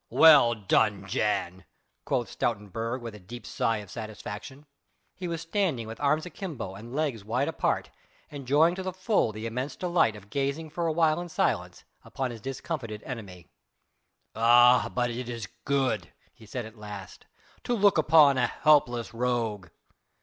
"Well 0.09 0.55
done, 0.55 1.05
Jan!" 1.05 1.63
quoth 2.05 2.27
Stoutenburg 2.29 3.01
with 3.01 3.13
a 3.13 3.19
deep 3.19 3.45
sigh 3.45 3.77
of 3.77 3.91
satisfaction. 3.91 4.65
He 5.13 5.27
was 5.27 5.41
standing 5.41 5.85
with 5.85 5.99
arms 5.99 6.25
akimbo 6.25 6.73
and 6.73 6.95
legs 6.95 7.23
wide 7.23 7.47
apart, 7.47 7.91
enjoying 8.31 8.73
to 8.73 8.81
the 8.81 8.93
full 8.93 9.31
the 9.31 9.45
intense 9.45 9.75
delight 9.75 10.15
of 10.15 10.31
gazing 10.31 10.71
for 10.71 10.87
awhile 10.87 11.21
in 11.21 11.29
silence 11.29 11.83
on 12.15 12.31
his 12.31 12.41
discomfited 12.41 13.03
enemy. 13.03 13.45
"Ah! 14.33 14.89
but 14.91 15.11
it 15.11 15.29
is 15.29 15.45
good," 15.65 16.11
he 16.33 16.47
said 16.47 16.65
at 16.65 16.79
last, 16.79 17.27
"to 17.63 17.75
look 17.75 17.99
upon 17.99 18.39
a 18.39 18.47
helpless 18.47 19.13
rogue." 19.13 19.67